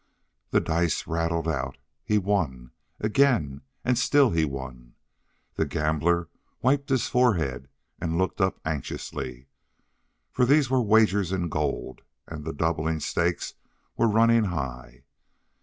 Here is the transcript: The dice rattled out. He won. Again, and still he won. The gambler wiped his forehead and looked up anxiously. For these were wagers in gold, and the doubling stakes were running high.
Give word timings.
The 0.49 0.59
dice 0.59 1.05
rattled 1.05 1.47
out. 1.47 1.77
He 2.03 2.17
won. 2.17 2.71
Again, 2.99 3.61
and 3.85 3.99
still 3.99 4.31
he 4.31 4.45
won. 4.45 4.95
The 5.53 5.65
gambler 5.67 6.27
wiped 6.63 6.89
his 6.89 7.07
forehead 7.07 7.67
and 7.99 8.17
looked 8.17 8.41
up 8.41 8.59
anxiously. 8.65 9.45
For 10.31 10.43
these 10.43 10.71
were 10.71 10.81
wagers 10.81 11.31
in 11.31 11.49
gold, 11.49 12.01
and 12.27 12.43
the 12.43 12.51
doubling 12.51 12.99
stakes 12.99 13.53
were 13.95 14.07
running 14.07 14.45
high. 14.45 15.03